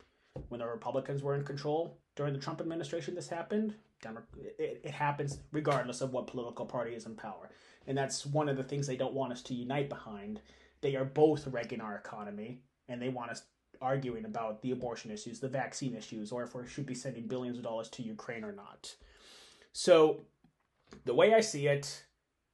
when 0.49 0.59
the 0.61 0.67
Republicans 0.67 1.23
were 1.23 1.37
in 1.37 1.45
control 1.45 1.99
during 2.17 2.33
the 2.33 2.41
Trump 2.41 2.61
administration, 2.61 3.15
this 3.15 3.29
happened. 3.29 3.75
It, 4.59 4.81
it 4.83 4.91
happens 4.91 5.39
regardless 5.53 6.01
of 6.01 6.13
what 6.13 6.27
political 6.27 6.67
party 6.67 6.95
is 6.95 7.07
in 7.07 7.15
power. 7.15 7.51
And 7.87 7.97
that's 7.97 8.27
one 8.27 8.49
of 8.49 8.57
the 8.57 8.63
things 8.63 8.87
they 8.87 8.97
don't 8.97 9.15
want 9.15 9.33
us 9.33 9.43
to 9.43 9.55
unite 9.55 9.89
behind. 9.89 10.41
They 10.81 10.97
are 10.97 11.05
both 11.05 11.47
wrecking 11.47 11.81
our 11.81 11.97
economy, 11.97 12.61
and 12.89 13.01
they 13.01 13.09
want 13.09 13.31
us 13.31 13.45
arguing 13.85 14.25
about 14.25 14.63
the 14.63 14.73
abortion 14.73 15.11
issues, 15.11 15.39
the 15.39 15.49
vaccine 15.49 15.95
issues, 15.95 16.33
or 16.33 16.43
if 16.43 16.55
we 16.55 16.67
should 16.67 16.87
be 16.87 16.95
sending 16.95 17.27
billions 17.27 17.59
of 17.59 17.65
dollars 17.65 17.89
to 17.91 18.03
Ukraine 18.03 18.43
or 18.43 18.53
not. 18.53 18.95
So, 19.73 20.23
the 21.05 21.15
way 21.15 21.35
I 21.35 21.41
see 21.41 21.67
it, 21.67 22.05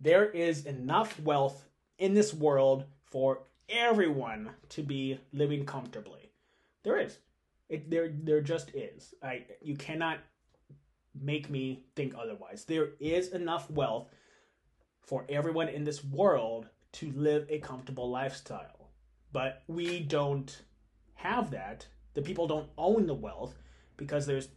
there 0.00 0.28
is 0.30 0.66
enough 0.66 1.20
wealth 1.20 1.68
in 1.98 2.14
this 2.14 2.34
world 2.34 2.84
for 3.04 3.42
everyone 3.68 4.50
to 4.70 4.82
be 4.82 5.20
living 5.32 5.64
comfortably. 5.64 6.32
There 6.82 6.98
is. 6.98 7.18
It, 7.68 7.88
there, 7.90 8.10
there 8.12 8.40
just 8.40 8.74
is. 8.74 9.14
I, 9.22 9.44
you 9.62 9.76
cannot 9.76 10.18
make 11.20 11.48
me 11.50 11.84
think 11.94 12.14
otherwise. 12.18 12.64
There 12.64 12.90
is 12.98 13.28
enough 13.28 13.70
wealth 13.70 14.08
for 15.00 15.24
everyone 15.28 15.68
in 15.68 15.84
this 15.84 16.02
world 16.04 16.66
to 16.92 17.12
live 17.12 17.46
a 17.48 17.58
comfortable 17.58 18.10
lifestyle. 18.10 18.88
But 19.32 19.62
we 19.68 20.00
don't 20.00 20.60
have 21.22 21.50
that. 21.50 21.86
The 22.14 22.22
people 22.22 22.46
don't 22.46 22.68
own 22.76 23.06
the 23.06 23.14
wealth 23.14 23.54
because 23.96 24.26
there's 24.26 24.48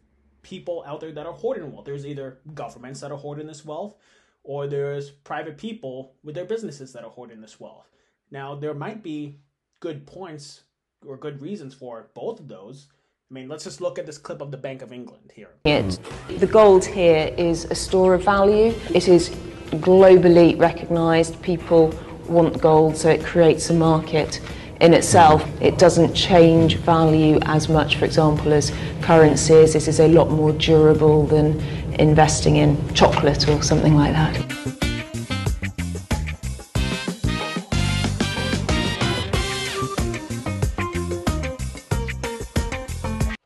people 0.41 0.83
out 0.85 0.99
there 0.99 1.11
that 1.11 1.25
are 1.25 1.33
hoarding 1.33 1.71
wealth. 1.71 1.85
There's 1.85 2.05
either 2.05 2.39
governments 2.53 3.01
that 3.01 3.11
are 3.11 3.17
hoarding 3.17 3.47
this 3.47 3.65
wealth 3.65 3.95
or 4.43 4.67
there's 4.67 5.09
private 5.09 5.57
people 5.57 6.15
with 6.23 6.35
their 6.35 6.45
businesses 6.45 6.91
that 6.93 7.03
are 7.03 7.09
hoarding 7.09 7.41
this 7.41 7.59
wealth. 7.59 7.89
Now, 8.31 8.55
there 8.55 8.73
might 8.73 9.03
be 9.03 9.37
good 9.79 10.05
points 10.05 10.63
or 11.05 11.17
good 11.17 11.41
reasons 11.41 11.73
for 11.73 12.09
both 12.13 12.39
of 12.39 12.47
those. 12.47 12.87
I 13.29 13.33
mean, 13.33 13.47
let's 13.47 13.63
just 13.63 13.81
look 13.81 13.97
at 13.99 14.05
this 14.05 14.17
clip 14.17 14.41
of 14.41 14.51
the 14.51 14.57
Bank 14.57 14.81
of 14.81 14.91
England 14.91 15.31
here. 15.33 15.49
It, 15.65 15.99
the 16.39 16.47
gold 16.47 16.85
here 16.85 17.33
is 17.37 17.65
a 17.65 17.75
store 17.75 18.13
of 18.13 18.23
value. 18.23 18.73
It 18.93 19.07
is 19.07 19.29
globally 19.71 20.59
recognized. 20.59 21.41
People 21.41 21.93
want 22.27 22.61
gold, 22.61 22.95
so 22.97 23.09
it 23.09 23.23
creates 23.23 23.69
a 23.69 23.73
market 23.73 24.39
in 24.83 24.93
itself. 24.93 25.49
It 25.61 25.77
doesn't 25.77 26.13
change 26.13 26.75
value 26.75 27.39
as 27.43 27.69
much, 27.69 27.95
for 27.95 28.03
example, 28.03 28.51
as 28.51 28.73
currencies. 29.01 29.71
This 29.71 29.87
is 29.87 30.01
a 30.01 30.09
lot 30.09 30.29
more 30.29 30.51
durable 30.51 31.25
than 31.25 31.61
investing 31.99 32.57
in 32.57 32.93
chocolate 32.93 33.47
or 33.47 33.63
something 33.63 33.95
like 33.95 34.11
that. 34.11 34.33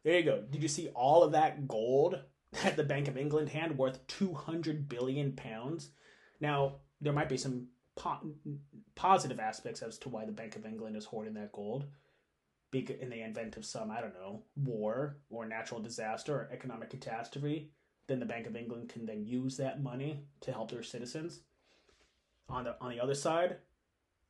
There 0.04 0.18
you 0.18 0.24
go. 0.24 0.42
Did 0.50 0.64
you 0.64 0.70
see 0.70 0.88
all 0.96 1.22
of 1.22 1.34
that 1.34 1.68
gold 1.68 2.20
that 2.64 2.76
the 2.76 2.84
Bank 2.84 3.08
of 3.08 3.16
England 3.16 3.50
had 3.50 3.78
worth 3.78 4.08
200 4.08 4.90
billion 4.90 5.34
pounds? 5.34 5.92
Now, 6.42 6.78
there 7.00 7.14
might 7.14 7.30
be 7.30 7.38
some 7.38 7.68
po- 7.98 8.34
positive 8.96 9.40
aspects 9.40 9.82
as 9.82 9.98
to 10.00 10.10
why 10.10 10.26
the 10.26 10.32
Bank 10.32 10.56
of 10.56 10.66
England 10.66 10.96
is 10.96 11.06
hoarding 11.06 11.34
that 11.34 11.52
gold. 11.52 11.86
In 12.74 13.10
the 13.10 13.26
event 13.26 13.58
of 13.58 13.66
some, 13.66 13.90
I 13.90 14.02
don't 14.02 14.14
know, 14.14 14.44
war 14.56 15.18
or 15.30 15.46
natural 15.46 15.82
disaster 15.82 16.36
or 16.36 16.50
economic 16.52 16.92
catastrophe, 16.92 17.72
then 18.08 18.20
the 18.20 18.26
Bank 18.26 18.46
of 18.46 18.56
England 18.56 18.90
can 18.90 19.06
then 19.06 19.26
use 19.26 19.58
that 19.58 19.82
money 19.82 20.22
to 20.42 20.52
help 20.52 20.70
their 20.70 20.84
citizens. 20.84 21.40
On 22.50 22.66
the 22.66 22.76
on 22.80 22.92
the 22.92 23.00
other 23.00 23.16
side, 23.16 23.58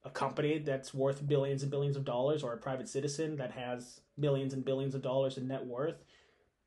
a 0.03 0.09
company 0.09 0.59
that's 0.59 0.93
worth 0.93 1.27
billions 1.27 1.61
and 1.61 1.71
billions 1.71 1.97
of 1.97 2.05
dollars 2.05 2.41
or 2.41 2.53
a 2.53 2.57
private 2.57 2.87
citizen 2.87 3.35
that 3.35 3.51
has 3.51 4.01
millions 4.17 4.53
and 4.53 4.63
billions 4.63 4.95
of 4.95 5.01
dollars 5.01 5.37
in 5.37 5.47
net 5.47 5.65
worth 5.65 6.03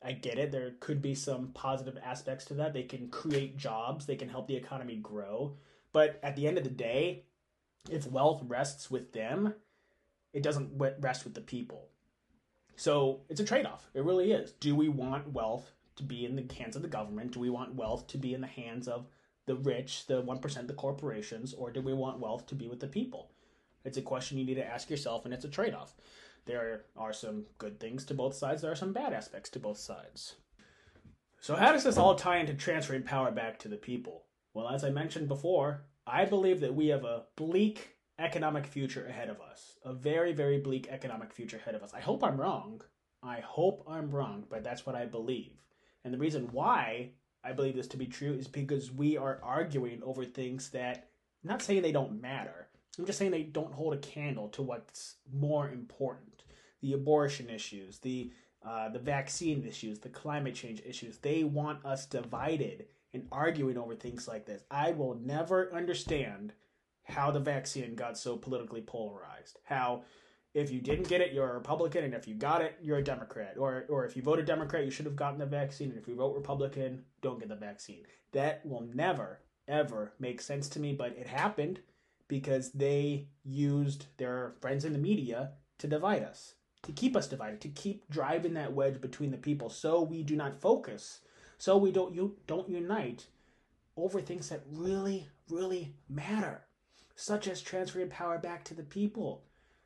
I 0.03 0.13
get 0.13 0.39
it. 0.39 0.51
There 0.51 0.73
could 0.81 1.03
be 1.03 1.15
some 1.15 1.49
positive 1.49 1.99
aspects 2.03 2.47
to 2.47 2.55
that. 2.55 2.73
They 2.73 2.85
can 2.85 3.09
create 3.09 3.57
jobs, 3.57 4.07
they 4.07 4.17
can 4.17 4.29
help 4.29 4.47
the 4.47 4.57
economy 4.57 4.97
grow. 4.97 5.57
But 5.93 6.21
at 6.23 6.37
the 6.37 6.47
end 6.47 6.59
of 6.59 6.65
the 6.65 6.71
day, 6.71 7.25
if 7.91 8.07
wealth 8.07 8.43
rests 8.47 8.91
with 8.91 9.13
them, 9.13 9.55
it 10.33 10.43
doesn't 10.43 10.73
rest 11.01 11.25
with 11.25 11.35
the 11.35 11.41
people. 11.41 11.89
So 12.77 13.21
it's 13.29 13.41
a 13.41 13.45
trade 13.45 13.67
off. 13.67 13.91
It 13.95 14.05
really 14.05 14.33
is. 14.33 14.53
Do 14.53 14.75
we 14.75 14.89
want 14.89 15.33
wealth 15.33 15.73
to 15.97 16.03
be 16.03 16.25
in 16.25 16.37
the 16.37 16.55
hands 16.55 16.77
of 16.77 16.83
the 16.83 16.89
government? 16.89 17.33
Do 17.33 17.41
we 17.41 17.51
want 17.51 17.75
wealth 17.75 18.07
to 18.09 18.19
be 18.19 18.33
in 18.33 18.41
the 18.41 18.47
hands 18.47 18.89
of 18.89 19.07
the 19.47 19.57
rich, 19.57 20.07
the 20.07 20.23
1%, 20.23 20.67
the 20.67 20.73
corporations, 20.75 21.53
or 21.55 21.71
do 21.71 21.83
we 21.83 21.93
want 21.93 22.21
wealth 22.21 22.47
to 22.47 22.55
be 22.55 22.69
with 22.69 22.81
the 22.81 22.87
people? 22.87 23.33
It's 23.85 23.99
a 23.99 24.03
question 24.03 24.39
you 24.39 24.45
need 24.45 24.55
to 24.55 24.67
ask 24.67 24.89
yourself, 24.89 25.25
and 25.25 25.35
it's 25.35 25.45
a 25.45 25.49
trade 25.49 25.75
off. 25.75 25.95
There 26.47 26.85
are 26.97 27.13
some 27.13 27.45
good 27.59 27.81
things 27.81 28.05
to 28.07 28.15
both 28.15 28.35
sides, 28.35 28.63
there 28.63 28.71
are 28.71 28.77
some 28.77 28.93
bad 28.93 29.13
aspects 29.13 29.51
to 29.51 29.59
both 29.59 29.79
sides. 29.79 30.37
So, 31.41 31.57
how 31.57 31.73
does 31.73 31.85
this 31.85 31.97
all 31.97 32.15
tie 32.15 32.39
into 32.39 32.55
transferring 32.55 33.03
power 33.03 33.31
back 33.31 33.59
to 33.61 33.69
the 33.69 33.77
people? 33.77 34.25
Well, 34.55 34.69
as 34.69 34.85
I 34.85 34.91
mentioned 34.91 35.29
before, 35.29 35.85
I 36.07 36.25
believe 36.25 36.61
that 36.61 36.75
we 36.75 36.89
have 36.89 37.05
a 37.05 37.25
bleak 37.37 37.97
economic 38.19 38.67
future 38.67 39.07
ahead 39.07 39.29
of 39.29 39.41
us. 39.41 39.79
A 39.85 39.93
very, 39.93 40.33
very 40.33 40.59
bleak 40.59 40.89
economic 40.91 41.33
future 41.33 41.57
ahead 41.57 41.75
of 41.75 41.83
us. 41.83 41.95
I 41.95 42.01
hope 42.01 42.23
I'm 42.25 42.41
wrong. 42.41 42.83
I 43.23 43.41
hope 43.41 43.85
I'm 43.89 44.11
wrong, 44.11 44.45
but 44.49 44.65
that's 44.65 44.85
what 44.85 44.95
I 44.97 45.07
believe. 45.07 45.63
And 46.05 46.13
the 46.13 46.19
reason 46.19 46.49
why 46.53 47.11
I 47.45 47.53
believe 47.53 47.77
this 47.77 47.87
to 47.89 47.97
be 47.97 48.07
true 48.07 48.35
is 48.35 48.49
because 48.49 48.91
we 48.91 49.17
are 49.17 49.41
arguing 49.43 50.03
over 50.03 50.25
things 50.25 50.71
that, 50.71 51.09
I'm 51.43 51.51
not 51.51 51.63
saying 51.63 51.83
they 51.83 51.93
don't 51.93 52.21
matter, 52.21 52.69
I'm 52.99 53.07
just 53.07 53.19
saying 53.19 53.31
they 53.31 53.45
don't 53.45 53.73
hold 53.73 53.95
a 53.95 53.99
candle 53.99 54.49
to 54.49 54.63
what's 54.63 55.17
more 55.33 55.71
important. 55.71 56.43
The 56.83 56.95
abortion 56.95 57.49
issues, 57.49 57.99
the 57.99 58.33
uh, 58.63 58.91
the 58.91 58.99
vaccine 58.99 59.65
issues, 59.67 60.01
the 60.01 60.11
climate 60.11 60.55
change 60.55 60.83
issues. 60.85 61.17
They 61.17 61.45
want 61.45 61.83
us 61.87 62.05
divided 62.05 62.87
and 63.13 63.27
arguing 63.33 63.79
over 63.79 63.95
things 63.95 64.29
like 64.29 64.47
this. 64.47 64.63
I 64.71 64.93
will 64.93 65.15
never 65.15 65.73
understand 65.75 66.53
how 67.05 67.31
the 67.31 67.41
vaccine 67.41 67.95
got 67.95 68.17
so 68.17 68.37
politically 68.37 68.83
polarized. 68.83 69.59
How 69.65 70.03
if 70.53 70.71
you 70.71 70.81
didn't 70.81 71.09
get 71.09 71.21
it, 71.21 71.33
you're 71.33 71.49
a 71.49 71.55
Republican, 71.55 72.05
and 72.05 72.15
if 72.15 72.27
you 72.27 72.35
got 72.35 72.61
it, 72.63 72.77
you're 72.83 72.99
a 72.99 73.05
Democrat. 73.05 73.55
Or 73.59 73.85
or 73.89 74.05
if 74.05 74.17
you 74.17 74.23
voted 74.23 74.47
Democrat, 74.47 74.85
you 74.85 74.91
should 74.91 75.07
have 75.07 75.17
gotten 75.17 75.39
the 75.39 75.47
vaccine, 75.47 75.91
and 75.91 75.99
if 75.99 76.09
you 76.09 76.15
vote 76.15 76.37
Republican, 76.37 77.05
don't 77.23 77.39
get 77.39 77.49
the 77.49 77.57
vaccine. 77.57 78.05
That 78.33 78.65
will 78.65 78.89
never 78.95 79.41
ever 79.69 80.13
make 80.19 80.41
sense 80.41 80.69
to 80.69 80.81
me, 80.81 80.93
but 80.93 81.17
it 81.17 81.29
happened 81.29 81.81
because 82.29 82.73
they 82.73 83.29
used 83.45 84.07
their 84.17 84.55
friends 84.61 84.85
in 84.85 84.93
the 84.93 84.99
media 84.99 85.53
to 85.79 85.87
divide 85.87 86.23
us, 86.23 86.55
to 86.83 86.93
keep 86.93 87.17
us 87.17 87.29
divided, 87.29 87.61
to 87.61 87.69
keep 87.69 88.09
driving 88.11 88.55
that 88.55 88.73
wedge 88.73 89.01
between 89.01 89.31
the 89.31 89.37
people 89.37 89.71
so 89.71 90.03
we 90.03 90.23
do 90.23 90.37
not 90.37 90.61
focus 90.61 91.21
so 91.61 91.77
we 91.77 91.93
don't 91.93 92.15
you 92.15 92.37
don't 92.47 92.71
unite 92.71 93.27
over 93.97 94.21
things 94.21 94.49
that 94.49 94.63
really 94.73 95.29
really 95.51 95.95
matter 96.09 96.63
such 97.15 97.47
as 97.47 97.61
transferring 97.61 98.09
power 98.09 98.39
back 98.39 98.65
to 98.65 98.73
the 98.73 98.83
people. 98.83 99.43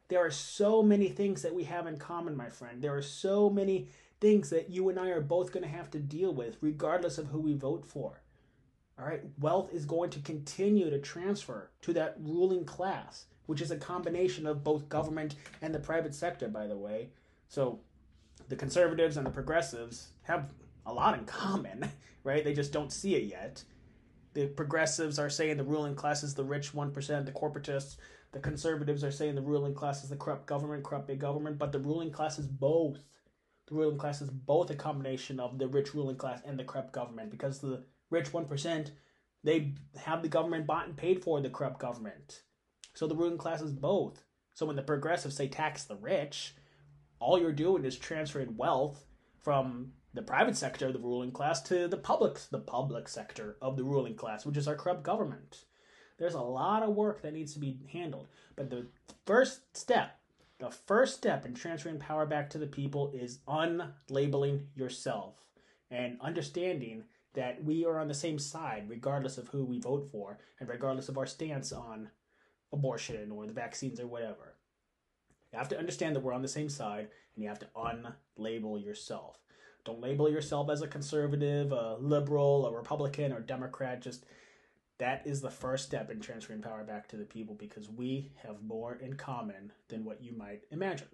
There 0.06 0.24
are 0.24 0.30
so 0.30 0.84
many 0.84 1.08
things 1.08 1.42
that 1.42 1.54
we 1.54 1.64
have 1.64 1.88
in 1.88 1.96
common 1.96 2.36
my 2.36 2.48
friend. 2.48 2.80
There 2.80 2.94
are 2.96 3.02
so 3.02 3.50
many 3.50 3.88
things 4.20 4.50
that 4.50 4.70
you 4.70 4.88
and 4.88 5.00
I 5.00 5.08
are 5.08 5.20
both 5.20 5.50
going 5.50 5.64
to 5.64 5.68
have 5.68 5.90
to 5.90 5.98
deal 5.98 6.32
with 6.32 6.58
regardless 6.60 7.18
of 7.18 7.26
who 7.26 7.40
we 7.40 7.54
vote 7.54 7.84
for. 7.84 8.22
All 8.96 9.04
right? 9.04 9.22
Wealth 9.40 9.74
is 9.74 9.84
going 9.84 10.10
to 10.10 10.20
continue 10.20 10.90
to 10.90 11.00
transfer 11.00 11.70
to 11.82 11.92
that 11.94 12.16
ruling 12.20 12.64
class 12.64 13.26
which 13.46 13.60
is 13.60 13.70
a 13.70 13.76
combination 13.76 14.46
of 14.46 14.64
both 14.64 14.88
government 14.88 15.34
and 15.60 15.74
the 15.74 15.80
private 15.80 16.14
sector 16.14 16.46
by 16.46 16.68
the 16.68 16.76
way. 16.76 17.10
So 17.48 17.80
the 18.48 18.56
conservatives 18.56 19.16
and 19.16 19.26
the 19.26 19.30
progressives 19.30 20.10
have 20.22 20.50
a 20.86 20.92
lot 20.92 21.18
in 21.18 21.24
common, 21.24 21.90
right? 22.24 22.44
They 22.44 22.54
just 22.54 22.72
don't 22.72 22.92
see 22.92 23.14
it 23.14 23.24
yet. 23.24 23.62
The 24.34 24.46
progressives 24.46 25.18
are 25.18 25.30
saying 25.30 25.56
the 25.56 25.64
ruling 25.64 25.94
class 25.94 26.22
is 26.22 26.34
the 26.34 26.44
rich 26.44 26.72
1%, 26.72 27.24
the 27.24 27.32
corporatists, 27.32 27.96
the 28.32 28.40
conservatives 28.40 29.04
are 29.04 29.12
saying 29.12 29.36
the 29.36 29.42
ruling 29.42 29.74
class 29.74 30.02
is 30.02 30.10
the 30.10 30.16
corrupt 30.16 30.46
government, 30.46 30.82
corrupt 30.82 31.06
big 31.06 31.20
government, 31.20 31.56
but 31.56 31.70
the 31.70 31.78
ruling 31.78 32.10
class 32.10 32.36
is 32.36 32.48
both. 32.48 32.98
The 33.68 33.76
ruling 33.76 33.96
class 33.96 34.20
is 34.20 34.28
both 34.28 34.70
a 34.70 34.74
combination 34.74 35.38
of 35.38 35.56
the 35.56 35.68
rich 35.68 35.94
ruling 35.94 36.16
class 36.16 36.42
and 36.44 36.58
the 36.58 36.64
corrupt 36.64 36.92
government 36.92 37.30
because 37.30 37.60
the 37.60 37.84
rich 38.10 38.32
1%, 38.32 38.90
they 39.44 39.74
have 39.96 40.22
the 40.22 40.28
government 40.28 40.66
bought 40.66 40.88
and 40.88 40.96
paid 40.96 41.22
for 41.22 41.40
the 41.40 41.48
corrupt 41.48 41.78
government. 41.78 42.42
So 42.94 43.06
the 43.06 43.14
ruling 43.14 43.38
class 43.38 43.62
is 43.62 43.72
both. 43.72 44.24
So 44.54 44.66
when 44.66 44.74
the 44.74 44.82
progressives 44.82 45.36
say 45.36 45.46
tax 45.46 45.84
the 45.84 45.96
rich, 45.96 46.56
all 47.20 47.40
you're 47.40 47.52
doing 47.52 47.84
is 47.84 47.96
transferring 47.96 48.56
wealth 48.56 49.06
from 49.42 49.92
the 50.14 50.22
private 50.22 50.56
sector 50.56 50.86
of 50.86 50.92
the 50.92 50.98
ruling 51.00 51.32
class 51.32 51.60
to 51.62 51.88
the 51.88 51.96
public 51.96 52.38
the 52.50 52.58
public 52.58 53.08
sector 53.08 53.56
of 53.60 53.76
the 53.76 53.84
ruling 53.84 54.14
class, 54.14 54.46
which 54.46 54.56
is 54.56 54.68
our 54.68 54.76
corrupt 54.76 55.02
government. 55.02 55.64
There's 56.16 56.34
a 56.34 56.40
lot 56.40 56.84
of 56.84 56.94
work 56.94 57.22
that 57.22 57.32
needs 57.32 57.52
to 57.54 57.58
be 57.58 57.80
handled, 57.92 58.28
but 58.54 58.70
the 58.70 58.86
first 59.26 59.76
step, 59.76 60.18
the 60.60 60.70
first 60.70 61.16
step 61.16 61.44
in 61.44 61.54
transferring 61.54 61.98
power 61.98 62.24
back 62.24 62.48
to 62.50 62.58
the 62.58 62.68
people 62.68 63.10
is 63.12 63.40
unlabeling 63.48 64.66
yourself 64.76 65.34
and 65.90 66.16
understanding 66.20 67.04
that 67.34 67.64
we 67.64 67.84
are 67.84 67.98
on 67.98 68.06
the 68.06 68.14
same 68.14 68.38
side 68.38 68.84
regardless 68.88 69.36
of 69.36 69.48
who 69.48 69.64
we 69.64 69.80
vote 69.80 70.08
for 70.12 70.38
and 70.60 70.68
regardless 70.68 71.08
of 71.08 71.18
our 71.18 71.26
stance 71.26 71.72
on 71.72 72.10
abortion 72.72 73.32
or 73.32 73.46
the 73.46 73.52
vaccines 73.52 73.98
or 73.98 74.06
whatever. 74.06 74.54
You 75.52 75.58
have 75.58 75.68
to 75.70 75.78
understand 75.78 76.14
that 76.14 76.20
we're 76.20 76.32
on 76.32 76.42
the 76.42 76.48
same 76.48 76.68
side 76.68 77.08
and 77.34 77.42
you 77.42 77.48
have 77.48 77.58
to 77.60 77.68
unlabel 77.76 78.84
yourself. 78.84 79.38
Don't 79.84 80.00
label 80.00 80.30
yourself 80.30 80.70
as 80.70 80.82
a 80.82 80.88
conservative, 80.88 81.72
a 81.72 81.96
liberal, 82.00 82.66
a 82.66 82.72
Republican, 82.72 83.32
or 83.32 83.40
Democrat. 83.40 84.00
Just 84.00 84.24
that 84.98 85.26
is 85.26 85.40
the 85.40 85.50
first 85.50 85.84
step 85.84 86.10
in 86.10 86.20
transferring 86.20 86.62
power 86.62 86.84
back 86.84 87.08
to 87.08 87.16
the 87.16 87.24
people 87.24 87.54
because 87.54 87.90
we 87.90 88.32
have 88.42 88.62
more 88.62 88.94
in 88.94 89.14
common 89.14 89.72
than 89.88 90.04
what 90.04 90.22
you 90.22 90.36
might 90.36 90.62
imagine. 90.70 91.08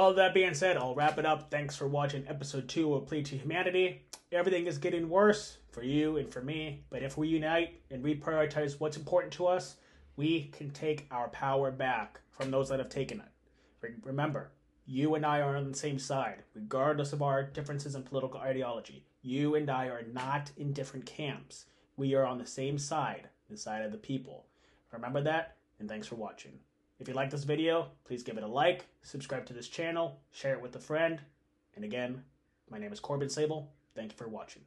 All 0.00 0.12
that 0.14 0.34
being 0.34 0.54
said, 0.54 0.76
I'll 0.76 0.96
wrap 0.96 1.18
it 1.18 1.26
up. 1.26 1.52
Thanks 1.52 1.76
for 1.76 1.86
watching 1.86 2.26
episode 2.26 2.68
two 2.68 2.94
of 2.94 3.06
Plea 3.06 3.22
to 3.22 3.36
Humanity. 3.36 4.02
Everything 4.32 4.66
is 4.66 4.78
getting 4.78 5.08
worse 5.08 5.58
for 5.70 5.84
you 5.84 6.16
and 6.16 6.28
for 6.32 6.42
me, 6.42 6.84
but 6.90 7.04
if 7.04 7.16
we 7.16 7.28
unite 7.28 7.80
and 7.92 8.04
reprioritize 8.04 8.80
what's 8.80 8.96
important 8.96 9.32
to 9.34 9.46
us, 9.46 9.76
we 10.16 10.46
can 10.46 10.70
take 10.70 11.06
our 11.12 11.28
power 11.28 11.70
back 11.70 12.20
from 12.30 12.50
those 12.50 12.68
that 12.70 12.80
have 12.80 12.88
taken 12.88 13.20
it. 13.20 13.94
Remember, 14.02 14.50
you 14.86 15.14
and 15.14 15.24
I 15.24 15.40
are 15.40 15.56
on 15.56 15.70
the 15.70 15.76
same 15.76 15.98
side, 15.98 16.42
regardless 16.54 17.12
of 17.12 17.22
our 17.22 17.42
differences 17.42 17.94
in 17.94 18.02
political 18.02 18.40
ideology. 18.40 19.04
You 19.22 19.54
and 19.54 19.70
I 19.70 19.86
are 19.86 20.04
not 20.12 20.50
in 20.56 20.72
different 20.72 21.06
camps. 21.06 21.66
We 21.96 22.14
are 22.14 22.26
on 22.26 22.38
the 22.38 22.46
same 22.46 22.78
side, 22.78 23.28
the 23.48 23.56
side 23.56 23.82
of 23.82 23.92
the 23.92 23.98
people. 23.98 24.44
Remember 24.92 25.22
that, 25.22 25.56
and 25.78 25.88
thanks 25.88 26.06
for 26.06 26.16
watching. 26.16 26.52
If 27.00 27.08
you 27.08 27.14
like 27.14 27.30
this 27.30 27.44
video, 27.44 27.88
please 28.04 28.22
give 28.22 28.36
it 28.36 28.44
a 28.44 28.46
like, 28.46 28.86
subscribe 29.02 29.46
to 29.46 29.52
this 29.52 29.68
channel, 29.68 30.20
share 30.30 30.54
it 30.54 30.62
with 30.62 30.76
a 30.76 30.80
friend. 30.80 31.20
And 31.74 31.84
again, 31.84 32.22
my 32.70 32.78
name 32.78 32.92
is 32.92 33.00
Corbin 33.00 33.30
Sable. 33.30 33.72
Thank 33.94 34.12
you 34.12 34.18
for 34.18 34.28
watching. 34.28 34.62